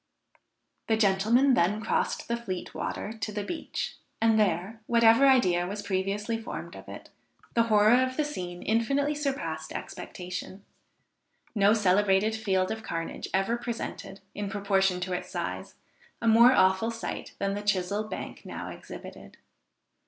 [0.87, 5.83] The gentlemen then crossed the Fleet water to the beach, and there, whatever idea was
[5.83, 7.11] previously formed of it,
[7.53, 10.65] the horror of the scene infinitely surpassed expectation;
[11.53, 15.75] no celebrated field of carnage ever presented, in proportion to its size,
[16.19, 19.37] a more awful sight than the Chisell Bank now exhibited.